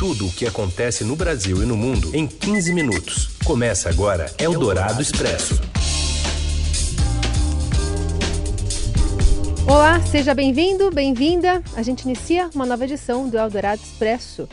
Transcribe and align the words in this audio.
Tudo 0.00 0.28
o 0.28 0.32
que 0.32 0.46
acontece 0.46 1.04
no 1.04 1.14
Brasil 1.14 1.62
e 1.62 1.66
no 1.66 1.76
mundo 1.76 2.16
em 2.16 2.26
15 2.26 2.72
minutos. 2.72 3.36
Começa 3.44 3.90
agora 3.90 4.34
Eldorado 4.38 5.02
Expresso. 5.02 5.60
Olá, 9.68 10.00
seja 10.06 10.32
bem-vindo, 10.32 10.90
bem-vinda. 10.90 11.62
A 11.76 11.82
gente 11.82 12.04
inicia 12.04 12.48
uma 12.54 12.64
nova 12.64 12.84
edição 12.84 13.28
do 13.28 13.36
Eldorado 13.36 13.82
Expresso. 13.82 14.48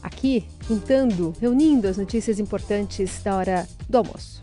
Aqui, 0.00 0.44
juntando, 0.68 1.34
reunindo 1.40 1.88
as 1.88 1.96
notícias 1.96 2.38
importantes 2.38 3.20
da 3.24 3.34
hora 3.34 3.68
do 3.88 3.98
almoço. 3.98 4.40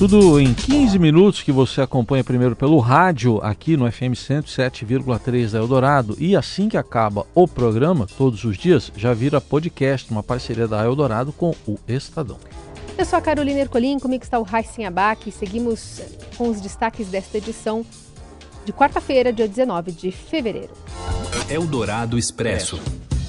Tudo 0.00 0.40
em 0.40 0.54
15 0.54 0.98
minutos 0.98 1.42
que 1.42 1.52
você 1.52 1.82
acompanha 1.82 2.24
primeiro 2.24 2.56
pelo 2.56 2.78
rádio 2.78 3.38
aqui 3.42 3.76
no 3.76 3.84
FM 3.92 4.16
107,3 4.16 5.50
da 5.50 5.58
Eldorado 5.58 6.16
e 6.18 6.34
assim 6.34 6.70
que 6.70 6.78
acaba 6.78 7.26
o 7.34 7.46
programa, 7.46 8.06
todos 8.16 8.42
os 8.44 8.56
dias, 8.56 8.90
já 8.96 9.12
vira 9.12 9.42
podcast, 9.42 10.10
uma 10.10 10.22
parceria 10.22 10.66
da 10.66 10.82
Eldorado 10.82 11.34
com 11.34 11.54
o 11.66 11.78
Estadão. 11.86 12.38
Eu 12.96 13.04
sou 13.04 13.18
a 13.18 13.20
Carolina 13.20 13.60
Ercolim, 13.60 13.98
comigo 13.98 14.24
está 14.24 14.38
o 14.38 14.42
Raíssen 14.42 14.86
Abac 14.86 15.28
e 15.28 15.32
seguimos 15.32 16.00
com 16.34 16.48
os 16.48 16.62
destaques 16.62 17.08
desta 17.08 17.36
edição 17.36 17.84
de 18.64 18.72
quarta-feira, 18.72 19.30
dia 19.30 19.46
19 19.46 19.92
de 19.92 20.10
fevereiro. 20.10 20.72
Eldorado 21.50 22.16
Expresso. 22.16 22.80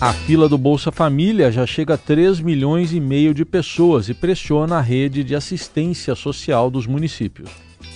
A 0.02 0.14
fila 0.14 0.50
do 0.50 0.58
Bolsa 0.58 0.92
Família 0.92 1.52
já 1.52 1.64
chega 1.68 1.94
a 1.94 1.98
3 1.98 2.40
milhões 2.40 2.92
e 2.92 3.00
meio 3.00 3.36
de 3.36 3.46
pessoas 3.46 4.10
e 4.10 4.16
pressiona 4.16 4.80
a 4.80 4.82
rede 4.82 5.24
de 5.24 5.36
assistência 5.36 6.16
social 6.16 6.72
dos 6.72 6.88
municípios. 6.88 7.52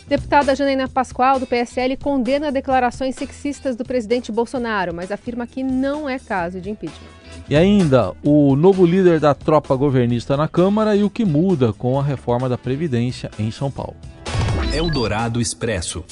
Deputada 0.07 0.55
Janaína 0.55 0.87
Pascoal, 0.87 1.39
do 1.39 1.47
PSL, 1.47 1.97
condena 1.97 2.51
declarações 2.51 3.15
sexistas 3.15 3.75
do 3.75 3.83
presidente 3.83 4.31
Bolsonaro, 4.31 4.93
mas 4.93 5.11
afirma 5.11 5.47
que 5.47 5.63
não 5.63 6.07
é 6.07 6.19
caso 6.19 6.61
de 6.61 6.69
impeachment. 6.69 7.09
E 7.49 7.55
ainda, 7.55 8.13
o 8.23 8.55
novo 8.55 8.85
líder 8.85 9.19
da 9.19 9.33
tropa 9.33 9.75
governista 9.75 10.37
na 10.37 10.47
Câmara 10.47 10.95
e 10.95 11.03
o 11.03 11.09
que 11.09 11.25
muda 11.25 11.73
com 11.73 11.99
a 11.99 12.03
reforma 12.03 12.47
da 12.47 12.55
Previdência 12.55 13.31
em 13.39 13.49
São 13.49 13.71
Paulo. 13.71 13.95
Eldorado 14.71 15.41
Expresso. 15.41 16.05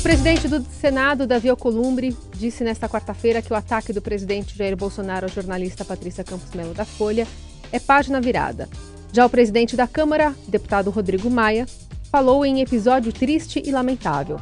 O 0.00 0.02
presidente 0.02 0.48
do 0.48 0.64
Senado, 0.80 1.26
Davi 1.26 1.50
Alcolumbre, 1.50 2.16
disse 2.34 2.64
nesta 2.64 2.88
quarta-feira 2.88 3.42
que 3.42 3.52
o 3.52 3.56
ataque 3.56 3.92
do 3.92 4.00
presidente 4.00 4.56
Jair 4.56 4.74
Bolsonaro 4.74 5.26
à 5.26 5.28
jornalista 5.28 5.84
Patrícia 5.84 6.24
Campos 6.24 6.54
Melo 6.54 6.72
da 6.72 6.86
Folha 6.86 7.28
é 7.70 7.78
página 7.78 8.18
virada. 8.18 8.66
Já 9.12 9.26
o 9.26 9.28
presidente 9.28 9.76
da 9.76 9.86
Câmara, 9.86 10.34
deputado 10.48 10.90
Rodrigo 10.90 11.28
Maia, 11.28 11.66
falou 12.10 12.46
em 12.46 12.62
episódio 12.62 13.12
triste 13.12 13.62
e 13.62 13.70
lamentável. 13.70 14.40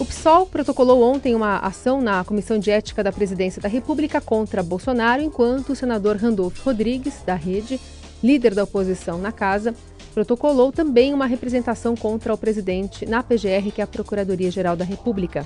O 0.00 0.06
PSOL 0.06 0.46
protocolou 0.46 1.02
ontem 1.02 1.34
uma 1.34 1.58
ação 1.58 2.00
na 2.00 2.24
Comissão 2.24 2.58
de 2.58 2.70
Ética 2.70 3.04
da 3.04 3.12
Presidência 3.12 3.60
da 3.60 3.68
República 3.68 4.22
contra 4.22 4.62
Bolsonaro, 4.62 5.20
enquanto 5.20 5.72
o 5.74 5.76
senador 5.76 6.16
Randolfo 6.16 6.62
Rodrigues, 6.64 7.16
da 7.26 7.34
Rede, 7.34 7.78
líder 8.22 8.54
da 8.54 8.64
oposição 8.64 9.18
na 9.18 9.30
casa, 9.30 9.74
protocolou 10.14 10.70
também 10.70 11.12
uma 11.12 11.26
representação 11.26 11.96
contra 11.96 12.32
o 12.32 12.38
presidente 12.38 13.04
na 13.04 13.22
PGR, 13.22 13.72
que 13.74 13.80
é 13.80 13.84
a 13.84 13.86
Procuradoria-Geral 13.86 14.76
da 14.76 14.84
República. 14.84 15.44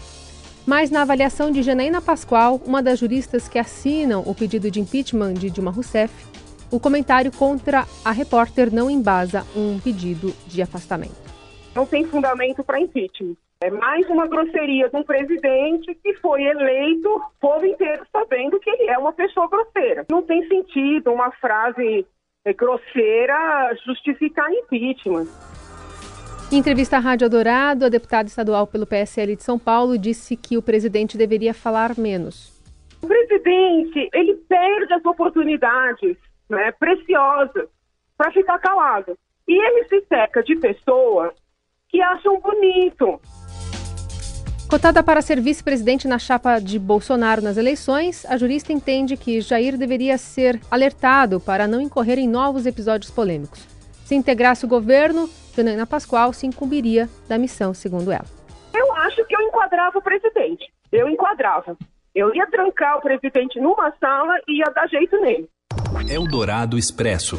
Mas 0.66 0.90
na 0.90 1.00
avaliação 1.00 1.50
de 1.50 1.62
Janaína 1.62 2.02
Pascoal, 2.02 2.60
uma 2.66 2.82
das 2.82 2.98
juristas 2.98 3.48
que 3.48 3.58
assinam 3.58 4.22
o 4.26 4.34
pedido 4.34 4.70
de 4.70 4.78
impeachment 4.78 5.32
de 5.32 5.48
Dilma 5.48 5.70
Rousseff, 5.70 6.12
o 6.70 6.78
comentário 6.78 7.32
contra 7.32 7.86
a 8.04 8.12
repórter 8.12 8.72
não 8.72 8.90
embasa 8.90 9.46
um 9.56 9.80
pedido 9.80 10.34
de 10.46 10.60
afastamento. 10.60 11.16
Não 11.74 11.86
tem 11.86 12.04
fundamento 12.04 12.62
para 12.62 12.78
impeachment. 12.78 13.36
É 13.60 13.70
mais 13.70 14.08
uma 14.08 14.26
grosseria 14.26 14.88
de 14.88 14.96
um 14.96 15.02
presidente 15.02 15.92
que 16.02 16.14
foi 16.14 16.42
eleito, 16.42 17.08
o 17.08 17.40
povo 17.40 17.64
inteiro 17.64 18.06
sabendo 18.12 18.60
que 18.60 18.70
ele 18.70 18.90
é 18.90 18.98
uma 18.98 19.12
pessoa 19.12 19.48
grosseira. 19.48 20.06
Não 20.10 20.22
tem 20.22 20.46
sentido 20.46 21.10
uma 21.10 21.32
frase 21.32 22.06
grosseira 22.52 23.74
justificar 23.84 24.50
impeachment. 24.52 25.26
Em 26.50 26.56
entrevista 26.56 26.96
à 26.96 26.98
Rádio 26.98 27.28
Dourado, 27.28 27.84
a 27.84 27.88
deputada 27.88 28.26
estadual 28.26 28.66
pelo 28.66 28.86
PSL 28.86 29.36
de 29.36 29.42
São 29.42 29.58
Paulo 29.58 29.98
disse 29.98 30.34
que 30.34 30.56
o 30.56 30.62
presidente 30.62 31.18
deveria 31.18 31.52
falar 31.52 31.98
menos. 31.98 32.58
O 33.02 33.06
presidente, 33.06 34.08
ele 34.14 34.34
perde 34.48 34.94
as 34.94 35.04
oportunidades 35.04 36.16
né, 36.48 36.72
preciosas 36.72 37.68
para 38.16 38.32
ficar 38.32 38.58
calado. 38.58 39.16
E 39.46 39.52
ele 39.52 39.84
se 39.88 40.00
seca 40.08 40.42
de 40.42 40.56
pessoas 40.56 41.32
que 41.88 42.00
acham 42.00 42.40
bonito 42.40 43.20
Cotada 44.68 45.02
para 45.02 45.22
ser 45.22 45.40
vice-presidente 45.40 46.06
na 46.06 46.18
chapa 46.18 46.58
de 46.58 46.78
Bolsonaro 46.78 47.40
nas 47.40 47.56
eleições, 47.56 48.26
a 48.26 48.36
jurista 48.36 48.70
entende 48.70 49.16
que 49.16 49.40
Jair 49.40 49.78
deveria 49.78 50.18
ser 50.18 50.60
alertado 50.70 51.40
para 51.40 51.66
não 51.66 51.80
incorrer 51.80 52.18
em 52.18 52.28
novos 52.28 52.66
episódios 52.66 53.10
polêmicos. 53.10 53.66
Se 54.04 54.14
integrasse 54.14 54.66
o 54.66 54.68
governo, 54.68 55.26
Janaína 55.56 55.86
Pascoal 55.86 56.34
se 56.34 56.46
incumbiria 56.46 57.08
da 57.26 57.38
missão, 57.38 57.72
segundo 57.72 58.12
ela. 58.12 58.26
Eu 58.74 58.94
acho 58.96 59.24
que 59.24 59.34
eu 59.34 59.40
enquadrava 59.40 59.98
o 59.98 60.02
presidente. 60.02 60.70
Eu 60.92 61.08
enquadrava. 61.08 61.74
Eu 62.14 62.34
ia 62.34 62.46
trancar 62.46 62.98
o 62.98 63.00
presidente 63.00 63.58
numa 63.58 63.90
sala 63.98 64.34
e 64.46 64.58
ia 64.58 64.70
dar 64.74 64.86
jeito 64.86 65.18
nele. 65.22 65.48
Eldorado 66.10 66.76
Expresso. 66.76 67.38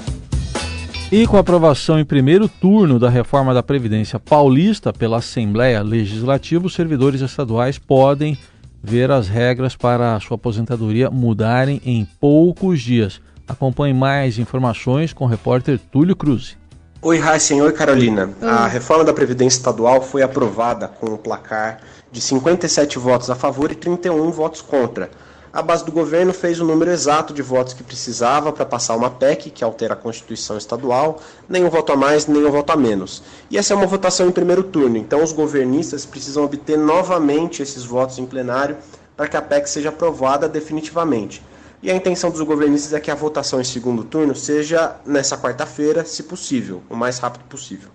E 1.12 1.26
com 1.26 1.38
a 1.38 1.40
aprovação 1.40 2.00
em 2.00 2.06
primeiro 2.06 2.48
turno 2.48 3.00
da 3.00 3.10
reforma 3.10 3.52
da 3.52 3.64
Previdência 3.64 4.20
Paulista 4.20 4.94
pela 4.94 5.18
Assembleia 5.18 5.82
Legislativa, 5.82 6.68
os 6.68 6.76
servidores 6.76 7.22
estaduais 7.22 7.80
podem 7.80 8.38
ver 8.84 9.10
as 9.10 9.28
regras 9.28 9.76
para 9.76 10.16
a 10.16 10.20
sua 10.20 10.36
aposentadoria 10.36 11.10
mudarem 11.10 11.82
em 11.84 12.08
poucos 12.22 12.80
dias. 12.80 13.20
Acompanhe 13.48 13.92
mais 13.92 14.38
informações 14.38 15.12
com 15.12 15.26
o 15.26 15.28
repórter 15.28 15.80
Túlio 15.80 16.16
Cruz. 16.16 16.56
Oi, 17.02 17.18
Raíssen. 17.18 17.60
Oi, 17.60 17.72
Carolina. 17.72 18.30
A 18.40 18.68
reforma 18.68 19.04
da 19.04 19.12
Previdência 19.12 19.58
Estadual 19.58 20.04
foi 20.04 20.22
aprovada 20.22 20.88
com 20.88 21.08
um 21.08 21.18
placar 21.18 21.80
de 22.12 22.22
57 22.22 23.00
votos 23.00 23.32
a 23.32 23.36
favor 23.36 23.72
e 23.72 23.76
31 23.76 24.30
votos 24.30 24.62
contra 24.62 25.10
a 25.52 25.62
base 25.62 25.84
do 25.84 25.92
governo 25.92 26.32
fez 26.32 26.60
o 26.60 26.66
número 26.66 26.92
exato 26.92 27.34
de 27.34 27.42
votos 27.42 27.74
que 27.74 27.84
precisava 27.84 28.54
para 28.54 28.66
passar 28.66 28.96
uma 28.96 29.10
PEC, 29.10 29.50
que 29.50 29.64
altera 29.64 29.94
a 29.94 29.98
Constituição 29.98 30.58
Estadual, 30.58 31.20
nem 31.48 31.66
um 31.66 31.70
voto 31.70 31.92
a 31.92 31.96
mais, 31.96 32.28
nem 32.28 32.46
um 32.46 32.52
voto 32.52 32.72
a 32.72 32.76
menos. 32.76 33.24
E 33.50 33.58
essa 33.58 33.74
é 33.74 33.76
uma 33.76 33.88
votação 33.88 34.28
em 34.28 34.32
primeiro 34.32 34.64
turno, 34.64 34.98
então 34.98 35.24
os 35.24 35.32
governistas 35.32 36.06
precisam 36.06 36.44
obter 36.44 36.78
novamente 36.78 37.64
esses 37.64 37.84
votos 37.84 38.20
em 38.20 38.26
plenário 38.26 38.78
para 39.18 39.28
que 39.28 39.36
a 39.36 39.42
PEC 39.42 39.70
seja 39.70 39.90
aprovada 39.90 40.48
definitivamente. 40.48 41.44
E 41.82 41.90
a 41.90 41.96
intenção 41.96 42.30
dos 42.30 42.42
governistas 42.42 42.94
é 42.94 43.00
que 43.00 43.10
a 43.10 43.16
votação 43.16 43.60
em 43.60 43.64
segundo 43.64 44.04
turno 44.04 44.36
seja 44.36 44.98
nessa 45.06 45.38
quarta-feira, 45.38 46.06
se 46.06 46.24
possível, 46.24 46.84
o 46.90 46.96
mais 46.96 47.20
rápido 47.20 47.44
possível. 47.46 47.90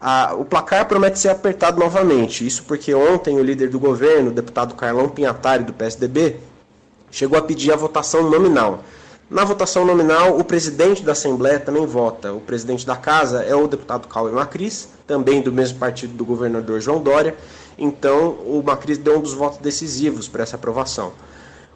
Ah, 0.00 0.34
o 0.36 0.44
placar 0.44 0.86
promete 0.86 1.18
ser 1.18 1.28
apertado 1.28 1.78
novamente, 1.78 2.46
isso 2.46 2.62
porque 2.64 2.94
ontem 2.94 3.36
o 3.38 3.42
líder 3.42 3.68
do 3.68 3.78
governo, 3.78 4.30
o 4.30 4.32
deputado 4.32 4.74
Carlão 4.74 5.08
Pinhatari, 5.08 5.64
do 5.64 5.72
PSDB, 5.72 6.36
chegou 7.14 7.38
a 7.38 7.42
pedir 7.42 7.72
a 7.72 7.76
votação 7.76 8.28
nominal. 8.28 8.82
Na 9.30 9.44
votação 9.44 9.84
nominal, 9.84 10.36
o 10.36 10.42
presidente 10.42 11.00
da 11.04 11.12
Assembleia 11.12 11.60
também 11.60 11.86
vota. 11.86 12.32
O 12.32 12.40
presidente 12.40 12.84
da 12.84 12.96
Casa 12.96 13.44
é 13.44 13.54
o 13.54 13.68
deputado 13.68 14.08
Cauê 14.08 14.32
Macris, 14.32 14.88
também 15.06 15.40
do 15.40 15.52
mesmo 15.52 15.78
partido 15.78 16.12
do 16.12 16.24
governador 16.24 16.80
João 16.80 17.00
Dória. 17.00 17.36
Então, 17.78 18.30
o 18.44 18.60
Macris 18.66 18.98
deu 18.98 19.18
um 19.18 19.20
dos 19.20 19.32
votos 19.32 19.58
decisivos 19.58 20.26
para 20.26 20.42
essa 20.42 20.56
aprovação. 20.56 21.12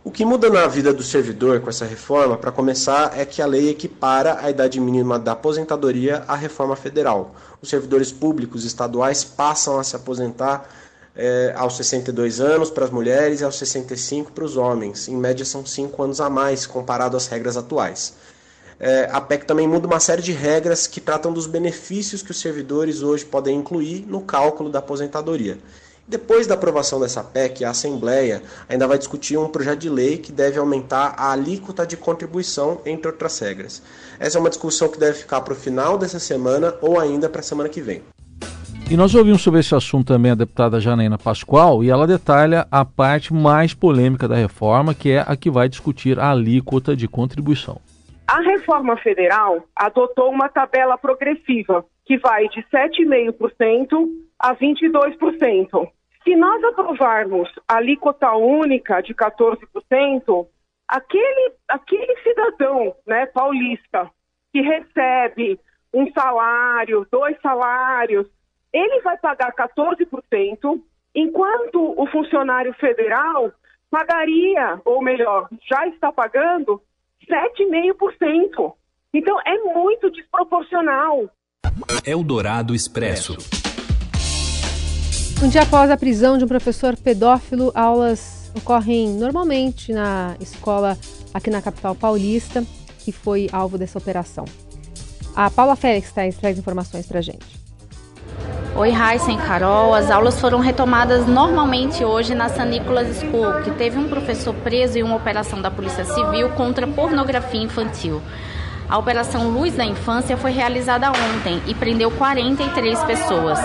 O 0.02 0.10
que 0.10 0.24
muda 0.24 0.50
na 0.50 0.66
vida 0.66 0.92
do 0.92 1.04
servidor 1.04 1.60
com 1.60 1.70
essa 1.70 1.84
reforma, 1.84 2.36
para 2.36 2.50
começar, 2.50 3.16
é 3.16 3.24
que 3.24 3.40
a 3.40 3.46
lei 3.46 3.68
equipara 3.68 4.38
a 4.42 4.50
idade 4.50 4.80
mínima 4.80 5.20
da 5.20 5.32
aposentadoria 5.32 6.24
à 6.26 6.34
reforma 6.34 6.74
federal. 6.74 7.34
Os 7.62 7.68
servidores 7.68 8.10
públicos 8.10 8.64
estaduais 8.64 9.22
passam 9.22 9.78
a 9.78 9.84
se 9.84 9.94
aposentar 9.94 10.68
é, 11.18 11.52
aos 11.56 11.76
62 11.76 12.40
anos 12.40 12.70
para 12.70 12.84
as 12.84 12.90
mulheres 12.90 13.40
e 13.40 13.44
aos 13.44 13.58
65 13.58 14.30
para 14.30 14.44
os 14.44 14.56
homens. 14.56 15.08
Em 15.08 15.16
média, 15.16 15.44
são 15.44 15.66
5 15.66 16.00
anos 16.00 16.20
a 16.20 16.30
mais 16.30 16.64
comparado 16.64 17.16
às 17.16 17.26
regras 17.26 17.56
atuais. 17.56 18.14
É, 18.78 19.08
a 19.10 19.20
PEC 19.20 19.44
também 19.44 19.66
muda 19.66 19.88
uma 19.88 19.98
série 19.98 20.22
de 20.22 20.30
regras 20.30 20.86
que 20.86 21.00
tratam 21.00 21.32
dos 21.32 21.48
benefícios 21.48 22.22
que 22.22 22.30
os 22.30 22.40
servidores 22.40 23.02
hoje 23.02 23.24
podem 23.24 23.58
incluir 23.58 24.06
no 24.06 24.20
cálculo 24.20 24.70
da 24.70 24.78
aposentadoria. 24.78 25.58
Depois 26.06 26.46
da 26.46 26.54
aprovação 26.54 27.00
dessa 27.00 27.22
PEC, 27.22 27.64
a 27.64 27.70
Assembleia 27.70 28.40
ainda 28.68 28.86
vai 28.86 28.96
discutir 28.96 29.36
um 29.36 29.48
projeto 29.48 29.80
de 29.80 29.90
lei 29.90 30.16
que 30.16 30.30
deve 30.30 30.58
aumentar 30.58 31.14
a 31.18 31.32
alíquota 31.32 31.84
de 31.84 31.96
contribuição, 31.96 32.80
entre 32.86 33.08
outras 33.08 33.38
regras. 33.40 33.82
Essa 34.18 34.38
é 34.38 34.40
uma 34.40 34.48
discussão 34.48 34.88
que 34.88 34.98
deve 34.98 35.18
ficar 35.18 35.40
para 35.40 35.52
o 35.52 35.56
final 35.56 35.98
dessa 35.98 36.20
semana 36.20 36.74
ou 36.80 36.98
ainda 36.98 37.28
para 37.28 37.40
a 37.40 37.44
semana 37.44 37.68
que 37.68 37.82
vem. 37.82 38.02
E 38.90 38.96
nós 38.96 39.14
ouvimos 39.14 39.42
sobre 39.42 39.60
esse 39.60 39.74
assunto 39.74 40.06
também 40.06 40.32
a 40.32 40.34
deputada 40.34 40.80
Janaína 40.80 41.18
Pascoal 41.18 41.84
e 41.84 41.90
ela 41.90 42.06
detalha 42.06 42.66
a 42.70 42.86
parte 42.86 43.34
mais 43.34 43.74
polêmica 43.74 44.26
da 44.26 44.34
reforma, 44.34 44.94
que 44.94 45.10
é 45.10 45.20
a 45.20 45.36
que 45.36 45.50
vai 45.50 45.68
discutir 45.68 46.18
a 46.18 46.30
alíquota 46.30 46.96
de 46.96 47.06
contribuição. 47.06 47.78
A 48.26 48.40
reforma 48.40 48.96
federal 48.96 49.62
adotou 49.76 50.30
uma 50.30 50.48
tabela 50.48 50.96
progressiva 50.96 51.84
que 52.06 52.16
vai 52.16 52.48
de 52.48 52.62
7,5% 52.72 54.08
a 54.38 54.56
22%. 54.56 55.88
Se 56.24 56.34
nós 56.34 56.64
aprovarmos 56.64 57.50
a 57.68 57.76
alíquota 57.76 58.32
única 58.32 59.02
de 59.02 59.14
14%, 59.14 60.46
aquele, 60.88 61.52
aquele 61.68 62.16
cidadão 62.22 62.94
né, 63.06 63.26
paulista 63.26 64.10
que 64.50 64.62
recebe 64.62 65.60
um 65.92 66.10
salário, 66.12 67.06
dois 67.10 67.36
salários, 67.42 68.26
ele 68.72 69.00
vai 69.00 69.16
pagar 69.18 69.52
14%, 69.54 70.80
enquanto 71.14 71.94
o 72.00 72.06
funcionário 72.06 72.72
federal 72.74 73.52
pagaria, 73.90 74.80
ou 74.84 75.02
melhor, 75.02 75.48
já 75.68 75.86
está 75.86 76.12
pagando 76.12 76.80
7,5%. 77.26 78.72
Então 79.12 79.40
é 79.40 79.56
muito 79.74 80.10
desproporcional. 80.10 81.30
Eldorado 82.06 82.74
Expresso. 82.74 83.36
Um 85.42 85.48
dia 85.48 85.62
após 85.62 85.90
a 85.90 85.96
prisão 85.96 86.36
de 86.36 86.44
um 86.44 86.48
professor 86.48 86.96
pedófilo, 86.96 87.72
aulas 87.74 88.52
ocorrem 88.56 89.08
normalmente 89.10 89.92
na 89.92 90.36
escola 90.40 90.98
aqui 91.32 91.48
na 91.48 91.62
capital 91.62 91.94
paulista, 91.94 92.64
que 93.04 93.12
foi 93.12 93.48
alvo 93.52 93.78
dessa 93.78 93.98
operação. 93.98 94.44
A 95.36 95.48
Paula 95.50 95.76
Félix 95.76 96.12
traz, 96.12 96.36
traz 96.36 96.58
informações 96.58 97.06
para 97.06 97.20
gente. 97.20 97.46
Oi, 98.74 98.90
Raíssa 98.90 99.32
e 99.32 99.36
Carol. 99.36 99.92
As 99.92 100.10
aulas 100.10 100.40
foram 100.40 100.60
retomadas 100.60 101.26
normalmente 101.26 102.04
hoje 102.04 102.34
na 102.34 102.48
San 102.48 102.66
Nicholas 102.66 103.18
School, 103.18 103.62
que 103.64 103.72
teve 103.72 103.98
um 103.98 104.08
professor 104.08 104.54
preso 104.54 104.98
em 104.98 105.02
uma 105.02 105.16
operação 105.16 105.60
da 105.60 105.70
Polícia 105.70 106.04
Civil 106.04 106.50
contra 106.50 106.86
pornografia 106.86 107.60
infantil. 107.60 108.22
A 108.88 108.96
Operação 108.96 109.50
Luz 109.50 109.74
da 109.74 109.84
Infância 109.84 110.36
foi 110.36 110.50
realizada 110.50 111.10
ontem 111.10 111.60
e 111.66 111.74
prendeu 111.74 112.10
43 112.12 113.02
pessoas. 113.04 113.58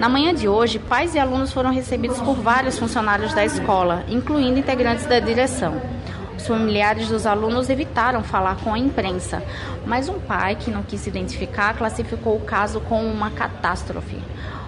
Na 0.00 0.08
manhã 0.08 0.34
de 0.34 0.48
hoje, 0.48 0.78
pais 0.78 1.14
e 1.14 1.18
alunos 1.18 1.52
foram 1.52 1.70
recebidos 1.70 2.18
por 2.18 2.34
vários 2.34 2.78
funcionários 2.78 3.34
da 3.34 3.44
escola, 3.44 4.02
incluindo 4.08 4.58
integrantes 4.58 5.06
da 5.06 5.20
direção. 5.20 5.97
Os 6.38 6.46
familiares 6.46 7.08
dos 7.08 7.26
alunos 7.26 7.68
evitaram 7.68 8.22
falar 8.22 8.58
com 8.62 8.72
a 8.72 8.78
imprensa, 8.78 9.42
mas 9.84 10.08
um 10.08 10.20
pai 10.20 10.54
que 10.54 10.70
não 10.70 10.84
quis 10.84 11.00
se 11.00 11.08
identificar 11.08 11.76
classificou 11.76 12.36
o 12.36 12.40
caso 12.40 12.80
como 12.82 13.08
uma 13.08 13.32
catástrofe. 13.32 14.22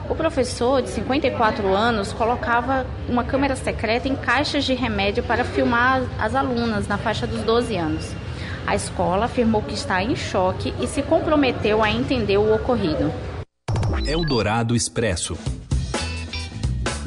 O 0.09 0.17
professor, 0.17 0.83
de 0.83 0.91
54 0.91 1.73
anos, 1.73 2.13
colocava 2.13 2.85
uma 3.09 3.23
câmera 3.23 3.55
secreta 3.55 4.09
em 4.09 4.17
caixas 4.17 4.65
de 4.65 4.75
remédio 4.75 5.23
para 5.23 5.45
filmar 5.45 6.03
as 6.19 6.35
alunas 6.35 6.89
na 6.89 6.99
faixa 6.99 7.25
dos 7.25 7.43
12 7.43 7.77
anos. 7.77 8.11
A 8.67 8.75
escola 8.75 9.27
afirmou 9.27 9.63
que 9.63 9.75
está 9.75 10.03
em 10.03 10.17
choque 10.17 10.75
e 10.81 10.89
se 10.89 11.03
comprometeu 11.03 11.85
a 11.85 11.91
entender 11.91 12.37
o 12.37 12.53
ocorrido. 12.53 13.13
Eldorado 14.05 14.75
Expresso. 14.75 15.39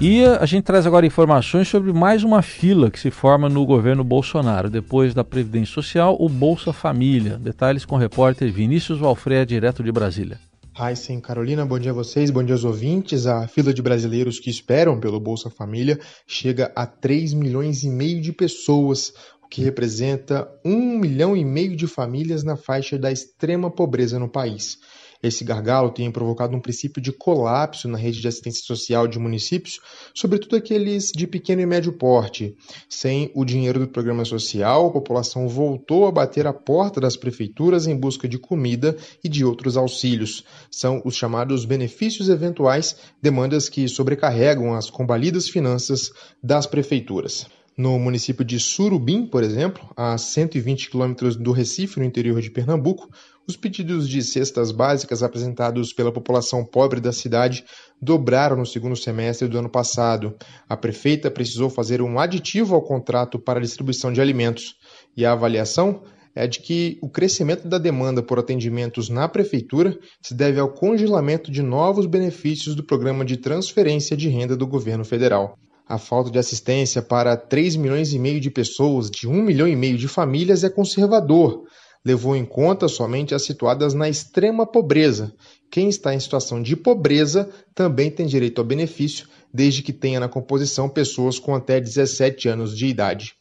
E 0.02 0.26
a 0.26 0.46
gente 0.46 0.64
traz 0.64 0.86
agora 0.86 1.06
informações 1.06 1.68
sobre 1.68 1.94
mais 1.94 2.24
uma 2.24 2.42
fila 2.42 2.92
que 2.92 3.00
se 3.00 3.10
forma 3.10 3.48
no 3.48 3.66
governo 3.66 4.04
Bolsonaro. 4.04 4.70
Depois 4.70 5.14
da 5.14 5.24
Previdência 5.24 5.74
Social, 5.74 6.18
o 6.20 6.28
Bolsa 6.28 6.74
Família. 6.74 7.38
Detalhes 7.38 7.86
com 7.86 7.96
o 7.96 8.00
repórter 8.00 8.52
Vinícius 8.52 9.00
Valfré, 9.00 9.46
direto 9.46 9.84
de 9.84 9.92
Brasília. 9.92 10.40
Raíssen 10.76 11.22
Carolina, 11.22 11.64
bom 11.64 11.78
dia 11.78 11.92
a 11.92 11.94
vocês, 11.94 12.32
bom 12.32 12.44
dia 12.44 12.56
aos 12.56 12.64
ouvintes. 12.64 13.28
A 13.28 13.48
fila 13.48 13.72
de 13.72 13.82
brasileiros 13.82 14.40
que 14.40 14.50
esperam 14.50 15.00
pelo 15.00 15.20
Bolsa 15.20 15.50
Família 15.50 16.00
chega 16.26 16.72
a 16.76 16.86
3 16.88 17.34
milhões 17.36 17.84
e 17.84 17.90
meio 17.90 18.20
de 18.20 18.34
pessoas 18.34 19.14
que 19.54 19.62
representa 19.62 20.50
um 20.66 20.98
milhão 20.98 21.38
e 21.38 21.46
meio 21.46 21.76
de 21.76 21.86
famílias 21.86 22.44
na 22.44 22.58
faixa 22.58 22.98
da 22.98 23.12
extrema 23.12 23.70
pobreza 23.70 24.18
no 24.18 24.28
país. 24.28 24.80
Esse 25.24 25.46
gargalo 25.46 25.90
tem 25.90 26.12
provocado 26.12 26.54
um 26.54 26.60
princípio 26.60 27.02
de 27.02 27.14
colapso 27.14 27.88
na 27.88 27.98
rede 27.98 28.20
de 28.20 28.28
assistência 28.28 28.62
social 28.66 29.08
de 29.08 29.18
municípios, 29.18 29.80
sobretudo 30.14 30.58
aqueles 30.58 31.14
de 31.16 31.26
pequeno 31.26 31.62
e 31.62 31.66
médio 31.66 31.94
porte. 31.94 32.58
Sem 32.90 33.32
o 33.34 33.46
dinheiro 33.46 33.80
do 33.80 33.88
programa 33.88 34.26
social, 34.26 34.88
a 34.88 34.92
população 34.92 35.48
voltou 35.48 36.06
a 36.06 36.12
bater 36.12 36.46
a 36.46 36.52
porta 36.52 37.00
das 37.00 37.16
prefeituras 37.16 37.88
em 37.88 37.96
busca 37.96 38.28
de 38.28 38.38
comida 38.38 38.98
e 39.24 39.30
de 39.30 39.46
outros 39.46 39.78
auxílios. 39.78 40.44
São 40.70 41.02
os 41.06 41.16
chamados 41.16 41.64
benefícios 41.64 42.28
eventuais, 42.28 42.98
demandas 43.22 43.70
que 43.70 43.88
sobrecarregam 43.88 44.74
as 44.74 44.90
combalidas 44.90 45.48
finanças 45.48 46.12
das 46.44 46.68
prefeituras. 46.68 47.48
No 47.76 47.98
município 47.98 48.46
de 48.46 48.60
Surubim, 48.60 49.26
por 49.26 49.42
exemplo, 49.42 49.90
a 49.98 50.16
120 50.16 50.92
quilômetros 50.92 51.36
do 51.36 51.52
Recife, 51.52 52.00
no 52.00 52.06
interior 52.06 52.40
de 52.40 52.52
Pernambuco, 52.52 53.10
os 53.48 53.58
pedidos 53.58 54.08
de 54.08 54.22
cestas 54.22 54.72
básicas 54.72 55.24
apresentados 55.24 55.92
pela 55.92 56.12
população 56.12 56.64
pobre 56.64 57.02
da 57.02 57.12
cidade 57.12 57.66
dobraram 58.00 58.58
no 58.58 58.66
segundo 58.66 58.96
semestre 58.96 59.48
do 59.48 59.58
ano 59.58 59.70
passado. 59.70 60.36
A 60.70 60.78
prefeita 60.78 61.32
precisou 61.32 61.68
fazer 61.68 62.00
um 62.00 62.20
aditivo 62.20 62.76
ao 62.76 62.82
contrato 62.84 63.40
para 63.40 63.58
a 63.58 63.62
distribuição 63.62 64.14
de 64.14 64.22
alimentos. 64.22 64.76
E 65.18 65.26
a 65.26 65.32
avaliação 65.32 66.04
é 66.36 66.46
de 66.46 66.60
que 66.60 67.00
o 67.02 67.10
crescimento 67.10 67.68
da 67.68 67.80
demanda 67.80 68.22
por 68.22 68.38
atendimentos 68.38 69.10
na 69.10 69.28
prefeitura 69.28 69.98
se 70.22 70.36
deve 70.36 70.60
ao 70.60 70.72
congelamento 70.72 71.52
de 71.52 71.64
novos 71.64 72.06
benefícios 72.06 72.76
do 72.76 72.84
programa 72.84 73.26
de 73.26 73.38
transferência 73.38 74.16
de 74.16 74.30
renda 74.30 74.56
do 74.56 74.68
governo 74.68 75.04
federal. 75.04 75.58
A 75.94 76.00
falta 76.00 76.32
de 76.32 76.40
assistência 76.40 77.04
para 77.04 77.38
3 77.38 77.76
milhões 77.76 78.14
e 78.14 78.18
meio 78.18 78.42
de 78.42 78.50
pessoas 78.50 79.12
de 79.12 79.28
1 79.28 79.44
milhão 79.44 79.68
e 79.68 79.76
meio 79.76 79.96
de 79.96 80.08
famílias 80.08 80.64
é 80.64 80.70
conservador. 80.70 81.66
Levou 82.04 82.36
em 82.36 82.44
conta 82.44 82.88
somente 82.88 83.36
as 83.36 83.44
situadas 83.44 83.94
na 83.94 84.10
extrema 84.10 84.66
pobreza. 84.66 85.32
Quem 85.70 85.88
está 85.90 86.12
em 86.12 86.20
situação 86.20 86.64
de 86.64 86.76
pobreza 86.76 87.48
também 87.76 88.10
tem 88.10 88.26
direito 88.26 88.58
ao 88.58 88.66
benefício, 88.66 89.28
desde 89.54 89.84
que 89.84 89.94
tenha 89.94 90.20
na 90.20 90.28
composição 90.28 90.90
pessoas 90.90 91.38
com 91.38 91.54
até 91.54 91.80
17 91.80 92.50
anos 92.50 92.76
de 92.76 92.88
idade. 92.88 93.36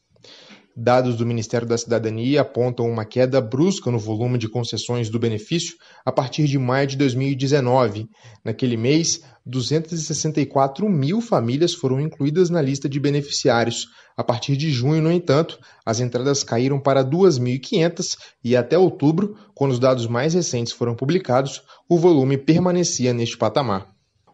Dados 0.75 1.17
do 1.17 1.27
Ministério 1.27 1.69
da 1.69 1.77
Cidadania 1.77 2.41
apontam 2.41 2.89
uma 2.89 3.05
queda 3.05 3.43
brusca 3.43 3.91
no 3.91 3.99
volume 3.99 4.39
de 4.39 4.49
concessões 4.49 5.11
do 5.11 5.19
benefício 5.19 5.77
a 6.03 6.11
partir 6.11 6.47
de 6.47 6.59
maio 6.59 6.87
de 6.87 6.97
2019. 6.97 8.09
Naquele 8.43 8.79
mês, 8.79 9.23
264 9.45 10.89
mil 10.89 11.21
famílias 11.21 11.75
foram 11.75 12.01
incluídas 12.01 12.49
na 12.49 12.63
lista 12.63 12.89
de 12.89 12.99
beneficiários. 12.99 13.89
A 14.17 14.25
partir 14.25 14.57
de 14.57 14.71
junho, 14.71 15.03
no 15.03 15.13
entanto, 15.13 15.59
as 15.85 16.01
entradas 16.01 16.43
caíram 16.43 16.81
para 16.81 17.05
2.500 17.05 18.17
e 18.43 18.57
até 18.57 18.79
outubro, 18.79 19.37
quando 19.55 19.73
os 19.73 19.79
dados 19.79 20.07
mais 20.07 20.33
recentes 20.33 20.73
foram 20.73 20.95
publicados, 20.95 21.63
o 21.87 21.99
volume 21.99 22.39
permanecia 22.39 23.13
neste 23.13 23.37
patamar. 23.37 23.93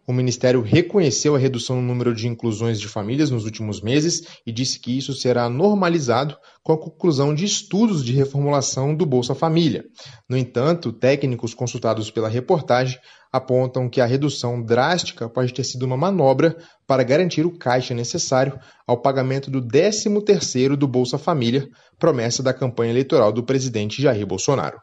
O 0.09 0.13
Ministério 0.15 0.63
reconheceu 0.63 1.37
a 1.37 1.39
redução 1.39 1.77
no 1.77 1.83
número 1.83 2.15
de 2.15 2.27
inclusões 2.27 2.81
de 2.81 2.89
famílias 2.89 3.31
nos 3.31 3.45
últimos 3.45 3.83
meses 3.83 4.23
e 4.47 4.51
disse 4.51 4.81
que 4.81 4.97
isso 4.97 5.13
será 5.13 5.51
normalizado 5.51 6.35
com 6.63 6.73
a 6.73 6.79
conclusão 6.79 7.35
de 7.35 7.45
estudos 7.45 8.03
de 8.03 8.15
reformulação 8.15 8.95
do 8.95 9.05
Bolsa 9.05 9.35
Família. 9.35 9.85
No 10.27 10.35
entanto, 10.35 10.95
técnicos 10.95 11.53
consultados 11.53 12.11
pela 12.11 12.27
reportagem 12.27 12.99
apontam 13.31 13.87
que 13.87 14.01
a 14.01 14.07
redução 14.07 14.63
drástica 14.63 15.29
pode 15.29 15.53
ter 15.53 15.63
sido 15.63 15.85
uma 15.85 15.97
manobra 15.97 16.57
para 16.87 17.03
garantir 17.03 17.45
o 17.45 17.59
caixa 17.59 17.93
necessário 17.93 18.59
ao 18.87 19.03
pagamento 19.03 19.51
do 19.51 19.61
13º 19.61 20.75
do 20.75 20.89
Bolsa 20.89 21.19
Família, 21.19 21.69
promessa 21.99 22.43
da 22.43 22.55
campanha 22.55 22.93
eleitoral 22.93 23.31
do 23.31 23.43
presidente 23.43 24.01
Jair 24.01 24.27
Bolsonaro. 24.27 24.79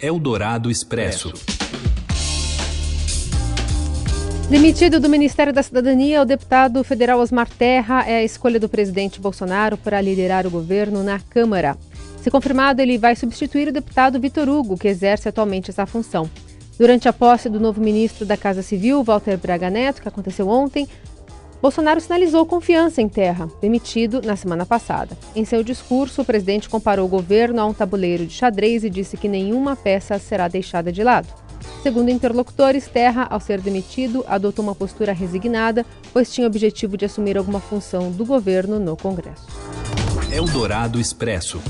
Eldorado 0.00 0.70
Expresso. 0.70 1.32
Demitido 4.50 5.00
do 5.00 5.08
Ministério 5.08 5.52
da 5.52 5.62
Cidadania, 5.62 6.20
o 6.20 6.24
deputado 6.24 6.84
federal 6.84 7.18
Osmar 7.18 7.48
Terra 7.48 8.04
é 8.06 8.16
a 8.16 8.22
escolha 8.22 8.60
do 8.60 8.68
presidente 8.68 9.18
Bolsonaro 9.18 9.76
para 9.78 10.00
liderar 10.00 10.46
o 10.46 10.50
governo 10.50 11.02
na 11.02 11.18
Câmara. 11.18 11.76
Se 12.20 12.30
confirmado, 12.30 12.80
ele 12.80 12.98
vai 12.98 13.16
substituir 13.16 13.68
o 13.68 13.72
deputado 13.72 14.20
Vitor 14.20 14.48
Hugo, 14.48 14.76
que 14.76 14.86
exerce 14.86 15.28
atualmente 15.28 15.70
essa 15.70 15.86
função. 15.86 16.30
Durante 16.78 17.08
a 17.08 17.12
posse 17.12 17.48
do 17.48 17.58
novo 17.58 17.80
ministro 17.80 18.26
da 18.26 18.36
Casa 18.36 18.62
Civil, 18.62 19.02
Walter 19.02 19.38
Braga 19.38 19.70
Neto, 19.70 20.02
que 20.02 20.08
aconteceu 20.08 20.46
ontem, 20.48 20.86
Bolsonaro 21.62 22.00
sinalizou 22.00 22.44
confiança 22.44 23.00
em 23.00 23.08
Terra, 23.08 23.48
demitido 23.62 24.20
na 24.20 24.36
semana 24.36 24.66
passada. 24.66 25.16
Em 25.34 25.46
seu 25.46 25.64
discurso, 25.64 26.20
o 26.20 26.24
presidente 26.24 26.68
comparou 26.68 27.06
o 27.06 27.10
governo 27.10 27.62
a 27.62 27.66
um 27.66 27.72
tabuleiro 27.72 28.26
de 28.26 28.34
xadrez 28.34 28.84
e 28.84 28.90
disse 28.90 29.16
que 29.16 29.26
nenhuma 29.26 29.74
peça 29.74 30.18
será 30.18 30.48
deixada 30.48 30.92
de 30.92 31.02
lado. 31.02 31.43
Segundo 31.82 32.08
interlocutores, 32.08 32.86
Terra, 32.86 33.26
ao 33.30 33.38
ser 33.38 33.60
demitido, 33.60 34.24
adotou 34.26 34.64
uma 34.64 34.74
postura 34.74 35.12
resignada, 35.12 35.84
pois 36.12 36.32
tinha 36.32 36.46
o 36.46 36.50
objetivo 36.50 36.96
de 36.96 37.04
assumir 37.04 37.36
alguma 37.36 37.60
função 37.60 38.10
do 38.10 38.24
governo 38.24 38.78
no 38.78 38.96
Congresso. 38.96 39.46
Eldorado 40.32 40.98
Expresso. 40.98 41.60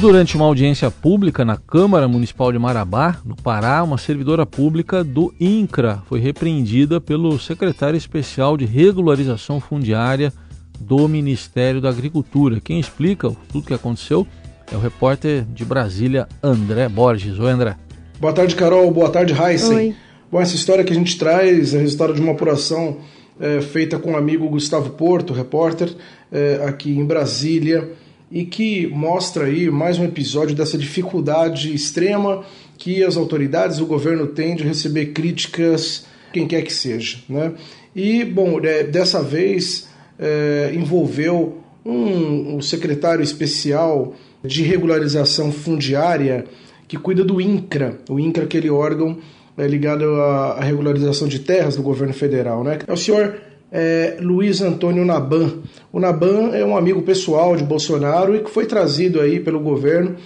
Durante 0.00 0.34
uma 0.34 0.46
audiência 0.46 0.90
pública 0.90 1.44
na 1.44 1.58
Câmara 1.58 2.08
Municipal 2.08 2.50
de 2.50 2.58
Marabá, 2.58 3.18
no 3.22 3.36
Pará, 3.36 3.82
uma 3.82 3.98
servidora 3.98 4.46
pública 4.46 5.04
do 5.04 5.34
INCRA 5.38 6.02
foi 6.06 6.20
repreendida 6.20 7.00
pelo 7.00 7.38
secretário 7.38 7.98
especial 7.98 8.56
de 8.56 8.64
regularização 8.64 9.60
fundiária 9.60 10.32
do 10.80 11.06
Ministério 11.06 11.82
da 11.82 11.90
Agricultura. 11.90 12.60
Quem 12.60 12.80
explica 12.80 13.30
tudo 13.52 13.62
o 13.62 13.66
que 13.66 13.74
aconteceu 13.74 14.26
é 14.72 14.76
o 14.76 14.80
repórter 14.80 15.44
de 15.44 15.64
Brasília, 15.66 16.26
André 16.42 16.88
Borges. 16.88 17.38
Oi, 17.38 17.50
André. 17.50 17.76
Boa 18.20 18.34
tarde, 18.34 18.54
Carol. 18.54 18.90
Boa 18.90 19.08
tarde, 19.08 19.32
Heisen. 19.32 19.96
Bom, 20.30 20.42
essa 20.42 20.54
história 20.54 20.84
que 20.84 20.92
a 20.92 20.94
gente 20.94 21.18
traz 21.18 21.72
é 21.72 21.78
resultado 21.78 22.12
de 22.12 22.20
uma 22.20 22.32
apuração 22.32 22.98
é, 23.40 23.62
feita 23.62 23.98
com 23.98 24.12
o 24.12 24.16
amigo 24.16 24.46
Gustavo 24.46 24.90
Porto, 24.90 25.32
repórter, 25.32 25.88
é, 26.30 26.60
aqui 26.66 26.90
em 26.90 27.02
Brasília. 27.02 27.92
e 28.30 28.44
que 28.44 28.86
mostra 28.88 29.46
aí 29.46 29.70
mais 29.70 29.98
um 29.98 30.04
episódio 30.04 30.54
dessa 30.54 30.76
dificuldade 30.76 31.74
extrema 31.74 32.44
que 32.76 33.02
as 33.02 33.16
autoridades, 33.16 33.80
o 33.80 33.86
governo 33.86 34.26
têm 34.26 34.54
de 34.54 34.64
receber 34.64 35.14
críticas, 35.14 36.04
quem 36.30 36.46
quer 36.46 36.60
que 36.60 36.74
seja. 36.74 37.20
Né? 37.26 37.54
E, 37.96 38.22
bom, 38.22 38.60
é, 38.62 38.84
dessa 38.84 39.22
vez 39.22 39.88
é, 40.18 40.70
envolveu 40.74 41.58
um, 41.82 42.56
um 42.56 42.60
secretário 42.60 43.22
especial 43.22 44.14
de 44.44 44.62
regularização 44.62 45.50
fundiária 45.50 46.44
que 46.90 46.98
cuida 46.98 47.22
do 47.22 47.40
INCRA, 47.40 47.98
o 48.10 48.18
INCRA, 48.18 48.42
aquele 48.42 48.68
órgão 48.68 49.16
é, 49.56 49.64
ligado 49.64 50.06
à, 50.20 50.54
à, 50.54 50.60
regularização 50.60 51.28
de 51.28 51.38
terras 51.38 51.76
do 51.76 51.84
governo 51.84 52.12
federal. 52.12 52.64
Né? 52.64 52.80
É 52.84 52.92
o 52.92 52.96
senhor 52.96 53.36
é, 53.70 54.16
Luiz 54.20 54.60
Antônio 54.60 55.04
Naban. 55.04 55.52
O 55.92 56.00
Naban 56.00 56.50
é 56.52 56.64
um 56.64 56.76
amigo 56.76 57.00
pessoal 57.02 57.54
de 57.54 57.62
Bolsonaro 57.62 58.34
e 58.34 58.40
que 58.40 58.50
foi 58.50 58.66
trazido 58.66 59.20
aí 59.20 59.38
pelo 59.38 59.60
governo 59.60 60.16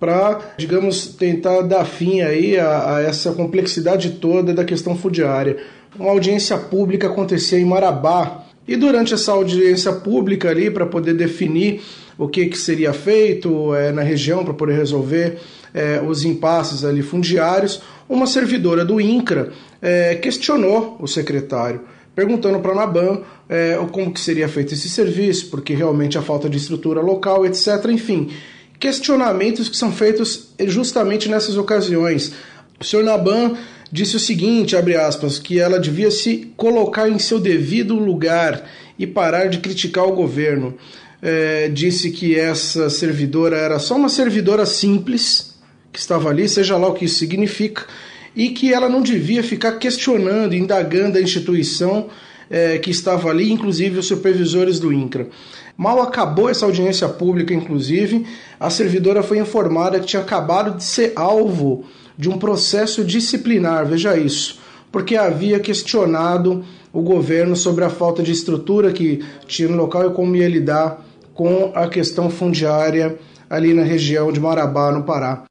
para, 0.00 0.54
digamos, 0.56 1.08
tentar 1.08 1.60
dar 1.60 1.84
fim 1.84 2.22
aí 2.22 2.58
a, 2.58 2.96
a, 2.96 3.02
essa 3.02 3.32
complexidade 3.32 4.12
toda 4.12 4.54
da 4.54 4.64
questão 4.64 4.96
fundiária. 4.96 5.58
Uma 5.94 6.08
audiência 6.08 6.56
pública 6.56 7.06
acontecia 7.06 7.58
em 7.58 7.66
Marabá 7.66 8.46
e 8.66 8.76
durante 8.76 9.12
essa 9.12 9.32
audiência 9.32 9.92
pública 9.92 10.48
ali 10.48 10.70
para 10.70 10.86
poder 10.86 11.12
definir 11.12 11.82
o 12.16 12.28
que, 12.28 12.46
que 12.46 12.56
seria 12.56 12.94
feito 12.94 13.74
é, 13.74 13.92
na 13.92 14.00
região 14.00 14.42
para 14.42 14.54
poder 14.54 14.74
resolver 14.74 15.38
é, 15.74 16.00
os 16.00 16.24
impasses 16.24 16.84
ali 16.84 17.02
fundiários, 17.02 17.82
uma 18.08 18.26
servidora 18.26 18.84
do 18.84 19.00
INCRA 19.00 19.52
é, 19.82 20.14
questionou 20.14 20.96
o 21.00 21.06
secretário 21.06 21.80
perguntando 22.14 22.60
para 22.60 22.72
a 22.72 22.74
Naban 22.74 23.20
é, 23.48 23.78
como 23.90 24.12
que 24.12 24.20
seria 24.20 24.48
feito 24.48 24.72
esse 24.72 24.88
serviço, 24.88 25.50
porque 25.50 25.74
realmente 25.74 26.16
a 26.16 26.22
falta 26.22 26.48
de 26.48 26.56
estrutura 26.56 27.00
local, 27.00 27.44
etc. 27.44 27.86
Enfim, 27.90 28.30
questionamentos 28.78 29.68
que 29.68 29.76
são 29.76 29.92
feitos 29.92 30.54
justamente 30.66 31.28
nessas 31.28 31.56
ocasiões. 31.56 32.32
O 32.80 32.84
senhor 32.84 33.04
Naban 33.04 33.56
disse 33.90 34.16
o 34.16 34.20
seguinte, 34.20 34.76
abre 34.76 34.96
aspas, 34.96 35.38
que 35.38 35.58
ela 35.58 35.78
devia 35.78 36.10
se 36.10 36.52
colocar 36.56 37.08
em 37.08 37.18
seu 37.18 37.38
devido 37.38 37.94
lugar 37.94 38.68
e 38.98 39.06
parar 39.06 39.46
de 39.46 39.58
criticar 39.58 40.06
o 40.06 40.14
governo. 40.14 40.74
É, 41.22 41.68
disse 41.68 42.10
que 42.10 42.38
essa 42.38 42.90
servidora 42.90 43.56
era 43.56 43.78
só 43.78 43.96
uma 43.96 44.10
servidora 44.10 44.66
simples 44.66 45.53
que 45.94 46.00
estava 46.00 46.28
ali, 46.28 46.48
seja 46.48 46.76
lá 46.76 46.88
o 46.88 46.92
que 46.92 47.04
isso 47.04 47.20
significa, 47.20 47.86
e 48.34 48.48
que 48.50 48.74
ela 48.74 48.88
não 48.88 49.00
devia 49.00 49.44
ficar 49.44 49.78
questionando, 49.78 50.52
indagando 50.52 51.16
a 51.16 51.20
instituição 51.20 52.08
é, 52.50 52.78
que 52.78 52.90
estava 52.90 53.30
ali, 53.30 53.52
inclusive 53.52 54.00
os 54.00 54.08
supervisores 54.08 54.80
do 54.80 54.92
INCRA. 54.92 55.28
Mal 55.76 56.02
acabou 56.02 56.50
essa 56.50 56.66
audiência 56.66 57.08
pública, 57.08 57.54
inclusive, 57.54 58.26
a 58.58 58.70
servidora 58.70 59.22
foi 59.22 59.38
informada 59.38 60.00
que 60.00 60.06
tinha 60.06 60.20
acabado 60.20 60.76
de 60.76 60.82
ser 60.82 61.12
alvo 61.14 61.84
de 62.18 62.28
um 62.28 62.38
processo 62.38 63.04
disciplinar, 63.04 63.86
veja 63.86 64.16
isso, 64.16 64.58
porque 64.90 65.16
havia 65.16 65.60
questionado 65.60 66.64
o 66.92 67.02
governo 67.02 67.54
sobre 67.54 67.84
a 67.84 67.90
falta 67.90 68.20
de 68.20 68.32
estrutura 68.32 68.92
que 68.92 69.24
tinha 69.46 69.68
no 69.68 69.76
local 69.76 70.10
e 70.10 70.12
como 70.12 70.34
ia 70.34 70.48
lidar 70.48 71.06
com 71.32 71.70
a 71.72 71.86
questão 71.86 72.28
fundiária 72.30 73.16
ali 73.54 73.72
na 73.72 73.84
região 73.84 74.32
de 74.32 74.40
Marabá, 74.40 74.90
no 74.90 75.04
Pará. 75.04 75.44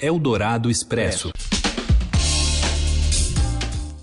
Eldorado 0.00 0.70
Expresso. 0.70 1.32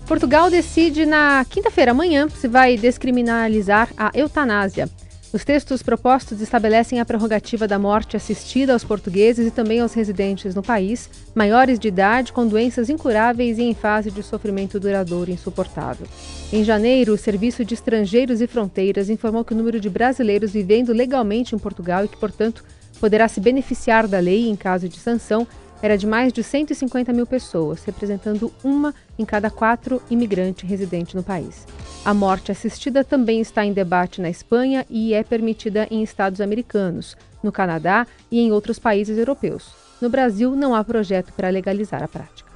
Portugal 0.06 0.50
decide 0.50 1.06
na 1.06 1.44
quinta-feira, 1.48 1.90
amanhã, 1.90 2.28
se 2.28 2.46
vai 2.46 2.76
descriminalizar 2.76 3.88
a 3.96 4.10
eutanásia. 4.14 4.88
Os 5.32 5.44
textos 5.44 5.82
propostos 5.82 6.40
estabelecem 6.40 7.00
a 7.00 7.04
prerrogativa 7.04 7.66
da 7.66 7.78
morte 7.78 8.16
assistida 8.16 8.72
aos 8.72 8.84
portugueses 8.84 9.48
e 9.48 9.50
também 9.50 9.80
aos 9.80 9.92
residentes 9.92 10.54
no 10.54 10.62
país, 10.62 11.10
maiores 11.34 11.78
de 11.78 11.88
idade, 11.88 12.32
com 12.32 12.46
doenças 12.46 12.88
incuráveis 12.88 13.58
e 13.58 13.62
em 13.62 13.74
fase 13.74 14.10
de 14.10 14.22
sofrimento 14.22 14.78
duradouro 14.78 15.30
insuportável. 15.30 16.06
Em 16.52 16.62
janeiro, 16.62 17.14
o 17.14 17.18
Serviço 17.18 17.64
de 17.64 17.74
Estrangeiros 17.74 18.40
e 18.40 18.46
Fronteiras 18.46 19.10
informou 19.10 19.44
que 19.44 19.52
o 19.52 19.56
número 19.56 19.80
de 19.80 19.90
brasileiros 19.90 20.52
vivendo 20.52 20.92
legalmente 20.92 21.54
em 21.54 21.58
Portugal 21.58 22.04
e 22.04 22.08
que, 22.08 22.18
portanto, 22.18 22.62
poderá 23.00 23.28
se 23.28 23.40
beneficiar 23.40 24.06
da 24.06 24.18
lei 24.18 24.48
em 24.48 24.56
caso 24.56 24.88
de 24.88 24.98
sanção 24.98 25.46
era 25.82 25.96
de 25.96 26.06
mais 26.06 26.32
de 26.32 26.42
150 26.42 27.12
mil 27.12 27.26
pessoas, 27.26 27.84
representando 27.84 28.52
uma 28.64 28.94
em 29.18 29.24
cada 29.24 29.50
quatro 29.50 30.02
imigrantes 30.10 30.68
residentes 30.68 31.14
no 31.14 31.22
país. 31.22 31.66
A 32.04 32.14
morte 32.14 32.50
assistida 32.50 33.04
também 33.04 33.40
está 33.40 33.64
em 33.64 33.72
debate 33.72 34.20
na 34.20 34.30
Espanha 34.30 34.86
e 34.88 35.12
é 35.12 35.22
permitida 35.22 35.86
em 35.90 36.02
estados 36.02 36.40
americanos, 36.40 37.16
no 37.42 37.52
Canadá 37.52 38.06
e 38.30 38.40
em 38.40 38.52
outros 38.52 38.78
países 38.78 39.18
europeus. 39.18 39.68
No 40.00 40.08
Brasil, 40.08 40.54
não 40.54 40.74
há 40.74 40.82
projeto 40.84 41.32
para 41.32 41.50
legalizar 41.50 42.02
a 42.02 42.08
prática. 42.08 42.50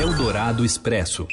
Eldorado 0.00 0.64
Expresso. 0.64 1.26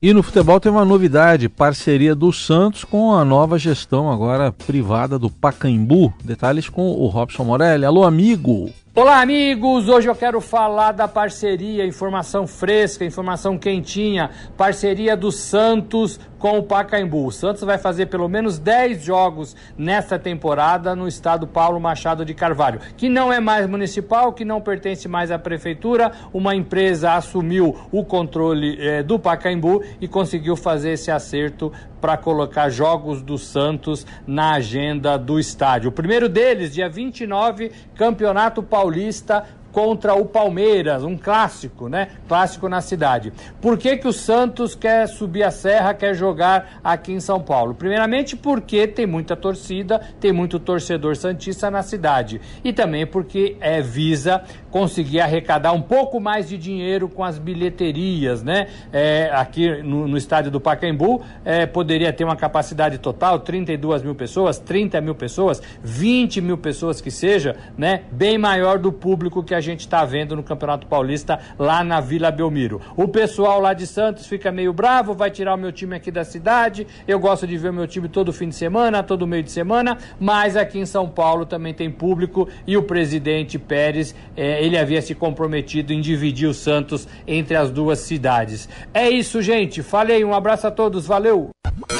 E 0.00 0.12
no 0.12 0.22
futebol 0.22 0.60
tem 0.60 0.70
uma 0.70 0.84
novidade, 0.84 1.48
parceria 1.48 2.14
do 2.14 2.32
Santos 2.32 2.84
com 2.84 3.12
a 3.12 3.24
nova 3.24 3.58
gestão 3.58 4.08
agora 4.08 4.52
privada 4.52 5.18
do 5.18 5.28
Pacaembu. 5.28 6.14
Detalhes 6.22 6.68
com 6.68 6.92
o 6.92 7.08
Robson 7.08 7.42
Morelli. 7.42 7.84
Alô, 7.84 8.04
amigo! 8.04 8.70
Olá, 8.94 9.20
amigos! 9.20 9.88
Hoje 9.88 10.08
eu 10.08 10.14
quero 10.14 10.40
falar 10.40 10.90
da 10.90 11.06
parceria, 11.06 11.86
informação 11.86 12.48
fresca, 12.48 13.04
informação 13.04 13.56
quentinha, 13.56 14.30
parceria 14.56 15.16
do 15.16 15.30
Santos 15.30 16.18
com 16.36 16.58
o 16.58 16.62
Pacaembu. 16.62 17.26
O 17.26 17.30
Santos 17.30 17.62
vai 17.62 17.78
fazer 17.78 18.06
pelo 18.06 18.28
menos 18.28 18.58
10 18.58 19.04
jogos 19.04 19.54
nesta 19.76 20.18
temporada 20.18 20.96
no 20.96 21.06
estado 21.06 21.46
Paulo 21.46 21.78
Machado 21.78 22.24
de 22.24 22.34
Carvalho, 22.34 22.80
que 22.96 23.08
não 23.08 23.32
é 23.32 23.38
mais 23.38 23.68
municipal, 23.68 24.32
que 24.32 24.44
não 24.44 24.60
pertence 24.60 25.06
mais 25.06 25.30
à 25.30 25.38
prefeitura. 25.38 26.10
Uma 26.32 26.54
empresa 26.54 27.12
assumiu 27.12 27.76
o 27.92 28.04
controle 28.04 28.78
eh, 28.80 29.02
do 29.02 29.18
Pacaembu 29.18 29.82
e 30.00 30.08
conseguiu 30.08 30.56
fazer 30.56 30.92
esse 30.92 31.10
acerto 31.10 31.72
para 32.00 32.16
colocar 32.16 32.70
jogos 32.70 33.22
do 33.22 33.36
Santos 33.36 34.06
na 34.26 34.52
agenda 34.52 35.16
do 35.16 35.38
estádio. 35.38 35.90
O 35.90 35.92
primeiro 35.92 36.28
deles, 36.28 36.72
dia 36.72 36.88
29, 36.88 37.72
Campeonato 37.96 38.62
Paulista 38.62 38.77
Paulista 38.78 39.44
contra 39.78 40.12
o 40.12 40.24
Palmeiras, 40.24 41.04
um 41.04 41.16
clássico, 41.16 41.88
né? 41.88 42.08
Clássico 42.26 42.68
na 42.68 42.80
cidade. 42.80 43.32
Por 43.60 43.78
que, 43.78 43.96
que 43.96 44.08
o 44.08 44.12
Santos 44.12 44.74
quer 44.74 45.06
subir 45.06 45.44
a 45.44 45.52
serra, 45.52 45.94
quer 45.94 46.14
jogar 46.14 46.80
aqui 46.82 47.12
em 47.12 47.20
São 47.20 47.40
Paulo? 47.40 47.76
Primeiramente 47.76 48.34
porque 48.34 48.88
tem 48.88 49.06
muita 49.06 49.36
torcida, 49.36 50.00
tem 50.18 50.32
muito 50.32 50.58
torcedor 50.58 51.14
santista 51.14 51.70
na 51.70 51.84
cidade. 51.84 52.40
E 52.64 52.72
também 52.72 53.06
porque 53.06 53.56
é 53.60 53.80
visa 53.80 54.42
conseguir 54.68 55.20
arrecadar 55.20 55.70
um 55.70 55.80
pouco 55.80 56.18
mais 56.18 56.48
de 56.48 56.58
dinheiro 56.58 57.08
com 57.08 57.22
as 57.22 57.38
bilheterias, 57.38 58.42
né? 58.42 58.66
É, 58.92 59.30
aqui 59.32 59.80
no, 59.80 60.08
no, 60.08 60.16
estádio 60.16 60.50
do 60.50 60.60
Pacaembu 60.60 61.22
é, 61.44 61.66
poderia 61.66 62.12
ter 62.12 62.24
uma 62.24 62.34
capacidade 62.34 62.98
total, 62.98 63.38
32 63.38 64.02
mil 64.02 64.16
pessoas, 64.16 64.58
30 64.58 65.00
mil 65.00 65.14
pessoas, 65.14 65.62
20 65.84 66.40
mil 66.40 66.58
pessoas 66.58 67.00
que 67.00 67.12
seja, 67.12 67.54
né? 67.76 68.02
Bem 68.10 68.36
maior 68.36 68.76
do 68.78 68.90
público 68.90 69.44
que 69.44 69.54
a 69.54 69.60
gente 69.60 69.67
está 69.76 70.04
vendo 70.04 70.34
no 70.34 70.42
Campeonato 70.42 70.86
Paulista 70.86 71.38
lá 71.58 71.84
na 71.84 72.00
Vila 72.00 72.30
Belmiro. 72.30 72.80
O 72.96 73.08
pessoal 73.08 73.60
lá 73.60 73.72
de 73.72 73.86
Santos 73.86 74.26
fica 74.26 74.50
meio 74.50 74.72
bravo, 74.72 75.14
vai 75.14 75.30
tirar 75.30 75.54
o 75.54 75.58
meu 75.58 75.72
time 75.72 75.96
aqui 75.96 76.10
da 76.10 76.24
cidade. 76.24 76.86
Eu 77.06 77.18
gosto 77.18 77.46
de 77.46 77.56
ver 77.56 77.70
o 77.70 77.74
meu 77.74 77.86
time 77.86 78.08
todo 78.08 78.32
fim 78.32 78.48
de 78.48 78.54
semana, 78.54 79.02
todo 79.02 79.26
meio 79.26 79.42
de 79.42 79.50
semana, 79.50 79.98
mas 80.18 80.56
aqui 80.56 80.78
em 80.78 80.86
São 80.86 81.08
Paulo 81.08 81.46
também 81.46 81.74
tem 81.74 81.90
público 81.90 82.48
e 82.66 82.76
o 82.76 82.82
presidente 82.82 83.58
Pérez 83.58 84.14
é, 84.36 84.62
ele 84.64 84.78
havia 84.78 85.02
se 85.02 85.14
comprometido 85.14 85.92
em 85.92 86.00
dividir 86.00 86.48
o 86.48 86.54
Santos 86.54 87.08
entre 87.26 87.56
as 87.56 87.70
duas 87.70 87.98
cidades. 88.00 88.68
É 88.92 89.08
isso, 89.08 89.42
gente. 89.42 89.82
Falei, 89.82 90.24
um 90.24 90.34
abraço 90.34 90.66
a 90.66 90.70
todos, 90.70 91.06
valeu! 91.06 91.50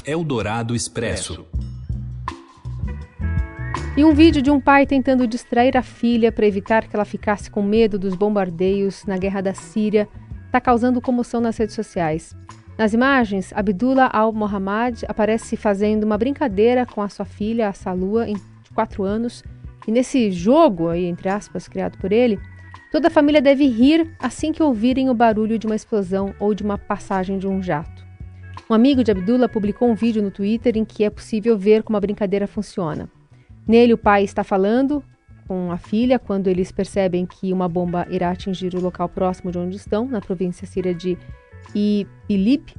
Eldorado 0.04 0.74
Expresso. 0.74 1.46
E 3.98 4.04
um 4.04 4.14
vídeo 4.14 4.40
de 4.40 4.48
um 4.48 4.60
pai 4.60 4.86
tentando 4.86 5.26
distrair 5.26 5.76
a 5.76 5.82
filha 5.82 6.30
para 6.30 6.46
evitar 6.46 6.86
que 6.86 6.94
ela 6.94 7.04
ficasse 7.04 7.50
com 7.50 7.60
medo 7.60 7.98
dos 7.98 8.14
bombardeios 8.14 9.04
na 9.04 9.18
guerra 9.18 9.40
da 9.40 9.52
Síria 9.54 10.08
está 10.46 10.60
causando 10.60 11.00
comoção 11.00 11.40
nas 11.40 11.56
redes 11.56 11.74
sociais. 11.74 12.32
Nas 12.78 12.94
imagens, 12.94 13.52
Abdullah 13.52 14.08
al-Mohammad 14.12 15.02
aparece 15.08 15.56
fazendo 15.56 16.04
uma 16.04 16.16
brincadeira 16.16 16.86
com 16.86 17.02
a 17.02 17.08
sua 17.08 17.24
filha, 17.24 17.68
a 17.68 17.72
Salua, 17.72 18.24
de 18.26 18.70
4 18.72 19.02
anos, 19.02 19.42
e 19.84 19.90
nesse 19.90 20.30
jogo, 20.30 20.90
aí, 20.90 21.06
entre 21.06 21.28
aspas, 21.28 21.66
criado 21.66 21.98
por 21.98 22.12
ele, 22.12 22.38
toda 22.92 23.08
a 23.08 23.10
família 23.10 23.42
deve 23.42 23.66
rir 23.66 24.14
assim 24.20 24.52
que 24.52 24.62
ouvirem 24.62 25.10
o 25.10 25.14
barulho 25.14 25.58
de 25.58 25.66
uma 25.66 25.74
explosão 25.74 26.32
ou 26.38 26.54
de 26.54 26.62
uma 26.62 26.78
passagem 26.78 27.36
de 27.36 27.48
um 27.48 27.60
jato. 27.60 28.06
Um 28.70 28.74
amigo 28.74 29.02
de 29.02 29.10
Abdullah 29.10 29.48
publicou 29.48 29.90
um 29.90 29.96
vídeo 29.96 30.22
no 30.22 30.30
Twitter 30.30 30.76
em 30.76 30.84
que 30.84 31.02
é 31.02 31.10
possível 31.10 31.58
ver 31.58 31.82
como 31.82 31.96
a 31.96 32.00
brincadeira 32.00 32.46
funciona. 32.46 33.10
Nele, 33.68 33.92
o 33.92 33.98
pai 33.98 34.24
está 34.24 34.42
falando 34.42 35.04
com 35.46 35.70
a 35.70 35.76
filha 35.76 36.18
quando 36.18 36.48
eles 36.48 36.72
percebem 36.72 37.26
que 37.26 37.52
uma 37.52 37.68
bomba 37.68 38.06
irá 38.10 38.30
atingir 38.30 38.74
o 38.74 38.80
local 38.80 39.10
próximo 39.10 39.52
de 39.52 39.58
onde 39.58 39.76
estão, 39.76 40.06
na 40.06 40.22
província 40.22 40.66
síria 40.66 40.94
de 40.94 41.18
Idlib. 41.74 42.74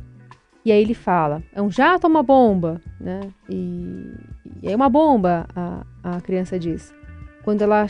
E 0.65 0.71
aí 0.71 0.81
ele 0.81 0.95
fala, 0.95 1.43
é 1.53 1.61
um 1.61 1.69
jato 1.69 2.05
ou 2.05 2.11
uma 2.11 2.23
bomba? 2.23 2.81
Né? 2.99 3.21
E, 3.47 4.13
e 4.63 4.71
é 4.71 4.75
uma 4.75 4.89
bomba, 4.89 5.47
a, 5.55 5.85
a 6.03 6.21
criança 6.21 6.57
diz. 6.57 6.93
Quando 7.43 7.61
ela, 7.61 7.85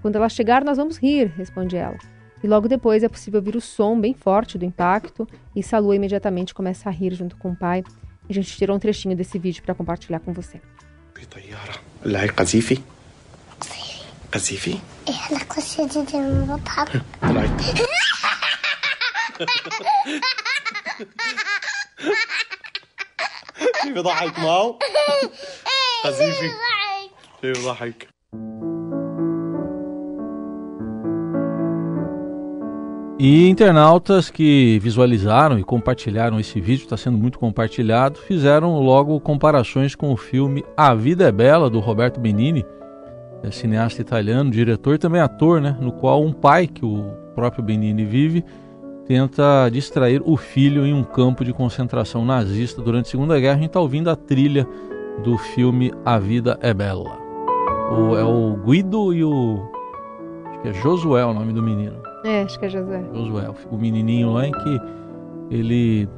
quando 0.00 0.16
ela 0.16 0.28
chegar, 0.28 0.64
nós 0.64 0.78
vamos 0.78 0.96
rir, 0.96 1.32
responde 1.36 1.76
ela. 1.76 1.98
E 2.42 2.46
logo 2.46 2.68
depois 2.68 3.02
é 3.02 3.08
possível 3.08 3.38
ouvir 3.38 3.54
o 3.54 3.60
som 3.60 4.00
bem 4.00 4.14
forte 4.14 4.56
do 4.56 4.64
impacto 4.64 5.28
e 5.54 5.62
Salua 5.62 5.94
imediatamente 5.94 6.54
começa 6.54 6.88
a 6.88 6.92
rir 6.92 7.12
junto 7.12 7.36
com 7.36 7.52
o 7.52 7.56
pai. 7.56 7.84
A 8.28 8.32
gente 8.32 8.56
tirou 8.56 8.76
um 8.76 8.80
trechinho 8.80 9.14
desse 9.14 9.38
vídeo 9.38 9.62
para 9.62 9.74
compartilhar 9.74 10.20
com 10.20 10.32
você. 10.32 10.60
في 11.20 11.26
طيارة. 11.26 11.74
اللاعب 12.06 12.28
هي 12.28 12.34
قذيفي. 12.34 12.78
قذيفي؟ 14.34 14.78
إيه 15.08 15.14
علاقة 15.30 15.62
شديدة 15.62 16.18
من 16.18 16.60
طلعت 16.66 16.88
طيب. 17.22 17.50
كيف 23.82 23.98
ضحك 23.98 24.38
ماو؟ 24.38 24.78
إيه، 24.82 25.30
إيه، 25.30 26.10
قذيفي. 26.10 26.50
كيف 27.42 27.64
ضحك؟ 27.66 28.08
E 33.22 33.50
internautas 33.50 34.30
que 34.30 34.78
visualizaram 34.78 35.58
e 35.58 35.62
compartilharam 35.62 36.40
esse 36.40 36.58
vídeo, 36.58 36.84
está 36.84 36.96
sendo 36.96 37.18
muito 37.18 37.38
compartilhado, 37.38 38.18
fizeram 38.18 38.80
logo 38.80 39.20
comparações 39.20 39.94
com 39.94 40.10
o 40.10 40.16
filme 40.16 40.64
A 40.74 40.94
Vida 40.94 41.28
é 41.28 41.30
Bela, 41.30 41.68
do 41.68 41.80
Roberto 41.80 42.18
Benini, 42.18 42.64
é 43.42 43.50
cineasta 43.50 44.00
italiano, 44.00 44.50
diretor 44.50 44.94
e 44.94 44.98
também 44.98 45.20
ator, 45.20 45.60
né, 45.60 45.76
no 45.78 45.92
qual 45.92 46.22
um 46.22 46.32
pai, 46.32 46.66
que 46.66 46.82
o 46.82 47.12
próprio 47.34 47.62
Benini 47.62 48.06
vive, 48.06 48.42
tenta 49.04 49.68
distrair 49.68 50.22
o 50.24 50.34
filho 50.38 50.86
em 50.86 50.94
um 50.94 51.04
campo 51.04 51.44
de 51.44 51.52
concentração 51.52 52.24
nazista 52.24 52.80
durante 52.80 53.08
a 53.08 53.10
Segunda 53.10 53.38
Guerra. 53.38 53.56
A 53.56 53.58
gente 53.58 53.66
está 53.66 53.80
ouvindo 53.80 54.08
a 54.08 54.16
trilha 54.16 54.66
do 55.22 55.36
filme 55.36 55.92
A 56.06 56.18
Vida 56.18 56.58
é 56.62 56.72
Bela. 56.72 57.18
O, 57.92 58.16
é 58.16 58.24
o 58.24 58.56
Guido 58.64 59.12
e 59.12 59.22
o. 59.22 59.60
Acho 60.46 60.62
que 60.62 60.68
é 60.68 60.72
Josué 60.72 61.22
o 61.22 61.34
nome 61.34 61.52
do 61.52 61.62
menino. 61.62 62.09
É, 62.24 62.42
acho 62.42 62.58
que 62.58 62.66
é 62.66 62.68
Josué. 62.68 63.02
Josué, 63.12 63.50
o 63.70 63.76
menininho 63.76 64.32
lá 64.32 64.46
em 64.46 64.52
que 64.52 64.80
ele 65.50 66.08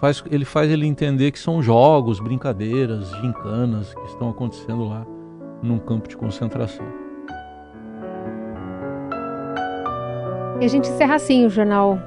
faz 0.00 0.24
ele 0.30 0.44
faz 0.44 0.70
ele 0.70 0.86
entender 0.86 1.30
que 1.30 1.38
são 1.38 1.62
jogos, 1.62 2.20
brincadeiras, 2.20 3.10
gincanas 3.20 3.94
que 3.94 4.04
estão 4.06 4.30
acontecendo 4.30 4.88
lá 4.88 5.06
num 5.62 5.78
campo 5.78 6.08
de 6.08 6.16
concentração. 6.16 6.86
E 10.60 10.64
a 10.64 10.68
gente 10.68 10.88
encerra 10.88 11.14
assim 11.14 11.46
o 11.46 11.50
jornal 11.50 11.98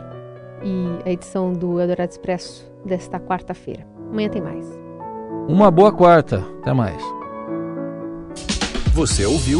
e 0.63 1.09
a 1.09 1.11
edição 1.11 1.53
do 1.53 1.79
Eldorado 1.79 2.11
Expresso 2.11 2.71
desta 2.85 3.19
quarta-feira. 3.19 3.85
Amanhã 4.11 4.29
tem 4.29 4.41
mais. 4.41 4.79
Uma 5.47 5.71
boa 5.71 5.91
quarta. 5.91 6.43
Até 6.61 6.71
mais. 6.71 7.01
Você 8.93 9.25
ouviu 9.25 9.59